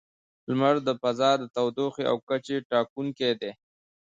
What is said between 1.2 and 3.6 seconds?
د تودوخې او کچې ټاکونکی دی.